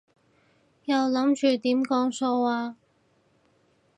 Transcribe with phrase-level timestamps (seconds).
[0.85, 2.75] 又諗住點講數啊？